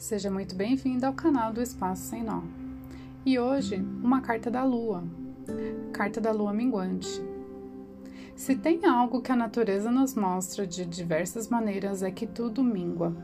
Seja 0.00 0.30
muito 0.30 0.54
bem-vindo 0.54 1.04
ao 1.04 1.12
canal 1.12 1.52
do 1.52 1.60
Espaço 1.60 2.04
Sem 2.04 2.24
Nó. 2.24 2.40
E 3.24 3.38
hoje, 3.38 3.76
uma 4.02 4.22
carta 4.22 4.50
da 4.50 4.64
Lua. 4.64 5.04
Carta 5.92 6.22
da 6.22 6.32
Lua 6.32 6.54
Minguante. 6.54 7.20
Se 8.34 8.56
tem 8.56 8.86
algo 8.86 9.20
que 9.20 9.30
a 9.30 9.36
natureza 9.36 9.90
nos 9.90 10.14
mostra 10.14 10.66
de 10.66 10.86
diversas 10.86 11.48
maneiras 11.48 12.02
é 12.02 12.10
que 12.10 12.26
tudo 12.26 12.64
mingua. 12.64 13.14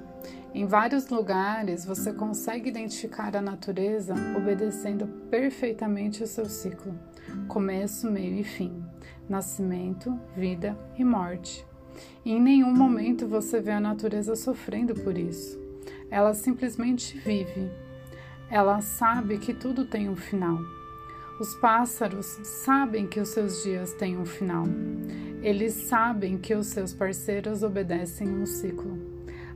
Em 0.53 0.67
vários 0.67 1.09
lugares 1.09 1.87
você 1.87 2.13
consegue 2.13 2.69
identificar 2.69 3.35
a 3.35 3.41
natureza 3.41 4.15
obedecendo 4.37 5.07
perfeitamente 5.31 6.23
o 6.23 6.27
seu 6.27 6.45
ciclo: 6.45 6.95
começo, 7.49 8.11
meio 8.11 8.39
e 8.39 8.45
fim, 8.45 8.85
nascimento, 9.27 10.15
vida 10.37 10.79
e 10.99 11.03
morte. 11.03 11.67
E 12.23 12.33
em 12.33 12.41
nenhum 12.41 12.75
momento 12.75 13.27
você 13.27 13.63
vê 13.63 13.71
a 13.71 13.81
natureza 13.81 14.37
sofrendo 14.37 14.95
por 14.95 15.17
isso. 15.17 15.65
Ela 16.11 16.35
simplesmente 16.35 17.19
vive. 17.19 17.71
Ela 18.51 18.81
sabe 18.81 19.39
que 19.39 19.53
tudo 19.53 19.85
tem 19.85 20.09
um 20.09 20.17
final. 20.17 20.59
Os 21.41 21.55
pássaros 21.57 22.27
sabem 22.45 23.07
que 23.07 23.21
os 23.21 23.29
seus 23.29 23.63
dias 23.63 23.93
têm 23.93 24.17
um 24.17 24.25
final. 24.25 24.65
Eles 25.43 25.75
sabem 25.75 26.39
que 26.39 26.55
os 26.55 26.69
seus 26.69 26.95
parceiros 26.95 27.63
obedecem 27.63 28.29
um 28.29 28.47
ciclo. 28.47 28.99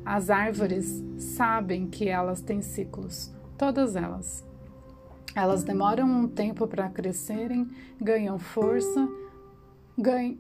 As 0.05 0.29
árvores 0.29 1.03
sabem 1.17 1.87
que 1.87 2.09
elas 2.09 2.41
têm 2.41 2.61
ciclos, 2.63 3.33
todas 3.57 3.97
elas. 3.97 4.45
Elas 5.35 5.63
demoram 5.63 6.07
um 6.07 6.29
tempo 6.29 6.67
para 6.67 6.89
crescerem, 6.89 7.71
ganham 8.01 8.39
força, 8.39 9.09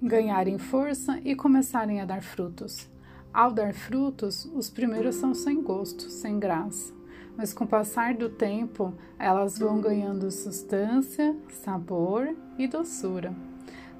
ganharem 0.02 0.58
força 0.58 1.20
e 1.24 1.34
começarem 1.34 2.00
a 2.00 2.04
dar 2.04 2.22
frutos. 2.22 2.90
Ao 3.32 3.52
dar 3.52 3.72
frutos, 3.72 4.44
os 4.54 4.68
primeiros 4.68 5.14
são 5.14 5.34
sem 5.34 5.62
gosto, 5.62 6.10
sem 6.10 6.38
graça, 6.40 6.92
mas 7.36 7.54
com 7.54 7.62
o 7.62 7.68
passar 7.68 8.14
do 8.14 8.28
tempo, 8.28 8.92
elas 9.18 9.56
vão 9.56 9.80
ganhando 9.80 10.30
substância, 10.32 11.36
sabor 11.62 12.34
e 12.58 12.66
doçura. 12.66 13.32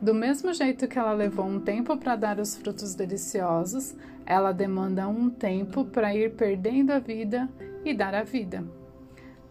Do 0.03 0.13
mesmo 0.13 0.53
jeito 0.53 0.89
que 0.89 0.99
ela 0.99 1.13
levou 1.13 1.45
um 1.45 1.61
tempo 1.61 1.97
para 1.97 2.17
dar 2.17 2.41
os 2.41 2.57
frutos 2.57 2.95
deliciosos, 2.95 3.95
ela 4.27 4.51
demanda 4.51 5.07
um 5.07 5.31
tempo 5.31 5.85
para 5.85 6.15
ir 6.15 6.35
perdendo 6.35 6.91
a 6.91 6.99
vida 6.99 7.49
e 7.85 7.95
dar 7.95 8.15
a 8.15 8.25
vida. 8.25 8.65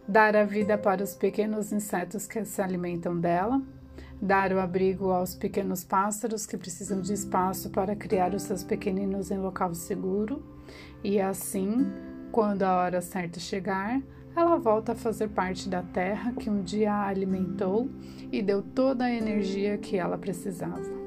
Dar 0.05 0.35
a 0.35 0.44
vida 0.44 0.77
para 0.77 1.03
os 1.03 1.13
pequenos 1.13 1.72
insetos 1.72 2.27
que 2.27 2.44
se 2.44 2.61
alimentam 2.61 3.17
dela, 3.17 3.61
dar 4.22 4.52
o 4.52 4.59
abrigo 4.59 5.12
aos 5.12 5.34
pequenos 5.34 5.84
pássaros 5.84 6.45
que 6.45 6.58
precisam 6.58 7.00
de 7.00 7.14
espaço 7.14 7.70
para 7.70 7.95
criar 7.95 8.34
os 8.34 8.44
seus 8.44 8.64
pequeninos 8.64 9.31
em 9.31 9.38
local 9.38 9.73
seguro, 9.73 10.44
e 11.03 11.20
assim, 11.20 11.88
quando 12.31 12.64
a 12.64 12.75
hora 12.75 13.02
certa 13.02 13.40
chegar, 13.40 14.02
ela 14.36 14.58
volta 14.58 14.92
a 14.92 14.95
fazer 14.95 15.30
parte 15.30 15.70
da 15.70 15.81
terra 15.81 16.34
que 16.34 16.50
um 16.50 16.62
dia 16.62 16.94
a 16.94 17.08
alimentou 17.08 17.90
e 18.31 18.42
deu 18.42 18.62
toda 18.62 19.06
a 19.06 19.12
energia 19.12 19.78
que 19.78 19.97
ela 19.97 20.17
precisava. 20.17 21.00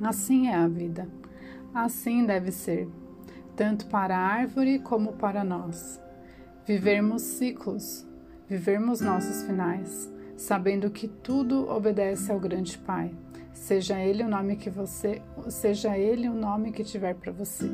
Assim 0.00 0.48
é 0.48 0.54
a 0.54 0.66
vida. 0.66 1.08
Assim 1.74 2.24
deve 2.24 2.50
ser, 2.50 2.88
tanto 3.54 3.86
para 3.86 4.16
a 4.16 4.20
árvore 4.20 4.78
como 4.78 5.12
para 5.12 5.44
nós. 5.44 6.00
Vivermos 6.66 7.22
ciclos, 7.22 8.06
vivermos 8.48 9.00
nossos 9.00 9.44
finais 9.44 10.10
sabendo 10.38 10.88
que 10.88 11.08
tudo 11.08 11.68
obedece 11.68 12.30
ao 12.30 12.38
grande 12.38 12.78
Pai. 12.78 13.10
Seja 13.52 13.98
ele 13.98 14.22
o 14.22 14.28
nome 14.28 14.54
que 14.54 14.70
você, 14.70 15.20
seja 15.48 15.98
ele 15.98 16.28
o 16.28 16.32
nome 16.32 16.70
que 16.70 16.84
tiver 16.84 17.14
para 17.14 17.32
você. 17.32 17.68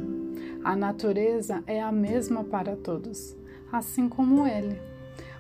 A 0.65 0.75
natureza 0.75 1.63
é 1.67 1.83
a 1.83 1.93
mesma 1.93 2.43
para 2.43 2.75
todos, 2.75 3.37
assim 3.71 4.09
como 4.09 4.47
ele. 4.47 4.81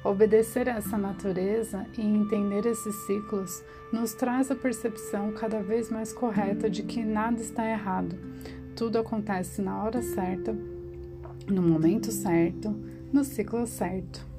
Obedecer 0.04 0.68
a 0.68 0.76
essa 0.76 0.98
natureza 0.98 1.86
e 1.96 2.02
entender 2.02 2.66
esses 2.66 2.94
ciclos 3.06 3.64
nos 3.90 4.12
traz 4.12 4.50
a 4.50 4.54
percepção 4.54 5.32
cada 5.32 5.62
vez 5.62 5.90
mais 5.90 6.12
correta 6.12 6.68
de 6.68 6.82
que 6.82 7.02
nada 7.02 7.40
está 7.40 7.66
errado. 7.66 8.14
Tudo 8.76 8.98
acontece 8.98 9.62
na 9.62 9.82
hora 9.82 10.02
certa, 10.02 10.54
no 11.48 11.62
momento 11.62 12.12
certo, 12.12 12.70
no 13.10 13.24
ciclo 13.24 13.66
certo. 13.66 14.33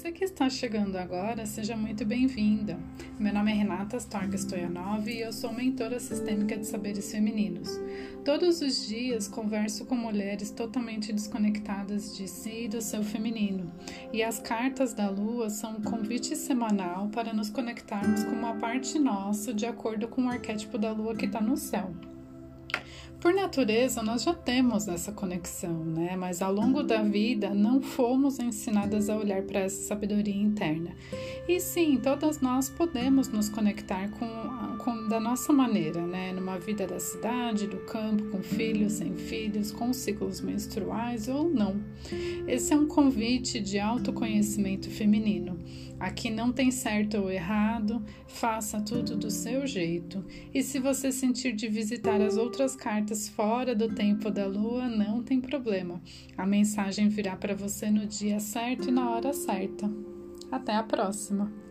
Você 0.00 0.12
que 0.12 0.24
está 0.24 0.48
chegando 0.48 0.96
agora, 0.96 1.44
seja 1.44 1.76
muito 1.76 2.06
bem-vinda. 2.06 2.78
Meu 3.18 3.34
nome 3.34 3.52
é 3.52 3.54
Renata 3.54 3.98
Storga 3.98 4.34
Stoyanov 4.34 5.06
e 5.06 5.20
eu 5.20 5.30
sou 5.30 5.52
mentora 5.52 6.00
sistêmica 6.00 6.56
de 6.56 6.66
saberes 6.66 7.12
femininos. 7.12 7.78
Todos 8.24 8.62
os 8.62 8.88
dias 8.88 9.28
converso 9.28 9.84
com 9.84 9.94
mulheres 9.94 10.50
totalmente 10.50 11.12
desconectadas 11.12 12.16
de 12.16 12.26
si 12.26 12.64
e 12.64 12.68
do 12.68 12.80
seu 12.80 13.02
feminino. 13.02 13.70
E 14.10 14.22
as 14.22 14.38
cartas 14.38 14.94
da 14.94 15.10
lua 15.10 15.50
são 15.50 15.72
um 15.72 15.82
convite 15.82 16.34
semanal 16.34 17.10
para 17.10 17.34
nos 17.34 17.50
conectarmos 17.50 18.24
com 18.24 18.32
uma 18.32 18.54
parte 18.54 18.98
nossa 18.98 19.52
de 19.52 19.66
acordo 19.66 20.08
com 20.08 20.24
o 20.24 20.30
arquétipo 20.30 20.78
da 20.78 20.92
lua 20.92 21.14
que 21.14 21.26
está 21.26 21.42
no 21.42 21.58
céu. 21.58 21.94
Por 23.20 23.34
natureza, 23.34 24.02
nós 24.02 24.22
já 24.22 24.32
temos 24.32 24.88
essa 24.88 25.12
conexão, 25.12 25.84
né? 25.84 26.16
Mas 26.16 26.40
ao 26.40 26.50
longo 26.50 26.82
da 26.82 27.02
vida 27.02 27.52
não 27.52 27.82
fomos 27.82 28.38
ensinadas 28.38 29.10
a 29.10 29.16
olhar 29.16 29.42
para 29.42 29.60
essa 29.60 29.82
sabedoria 29.82 30.34
interna. 30.34 30.96
E 31.46 31.60
sim, 31.60 31.98
todas 32.02 32.40
nós 32.40 32.70
podemos 32.70 33.28
nos 33.28 33.50
conectar 33.50 34.08
com, 34.12 34.76
com 34.78 35.06
da 35.06 35.20
nossa 35.20 35.52
maneira, 35.52 36.00
né? 36.00 36.32
Numa 36.32 36.58
vida 36.58 36.86
da 36.86 36.98
cidade, 36.98 37.66
do 37.66 37.76
campo, 37.80 38.24
com 38.30 38.42
filhos, 38.42 38.94
sem 38.94 39.14
filhos, 39.14 39.70
com 39.70 39.92
ciclos 39.92 40.40
menstruais 40.40 41.28
ou 41.28 41.46
não. 41.46 41.78
Esse 42.48 42.72
é 42.72 42.76
um 42.76 42.86
convite 42.86 43.60
de 43.60 43.78
autoconhecimento 43.78 44.88
feminino. 44.88 45.58
Aqui 46.00 46.30
não 46.30 46.50
tem 46.50 46.70
certo 46.70 47.18
ou 47.18 47.30
errado, 47.30 48.02
faça 48.26 48.80
tudo 48.80 49.14
do 49.16 49.30
seu 49.30 49.66
jeito. 49.66 50.24
E 50.54 50.62
se 50.62 50.78
você 50.78 51.12
sentir 51.12 51.52
de 51.52 51.68
visitar 51.68 52.22
as 52.22 52.38
outras 52.38 52.74
cartas 52.74 53.09
fora 53.14 53.74
do 53.74 53.88
tempo 53.88 54.30
da 54.30 54.46
lua, 54.46 54.88
não 54.88 55.22
tem 55.22 55.40
problema. 55.40 56.00
A 56.36 56.46
mensagem 56.46 57.08
virá 57.08 57.36
para 57.36 57.54
você 57.54 57.90
no 57.90 58.06
dia 58.06 58.40
certo 58.40 58.88
e 58.88 58.92
na 58.92 59.10
hora 59.10 59.32
certa. 59.32 59.90
Até 60.50 60.74
a 60.74 60.82
próxima! 60.82 61.69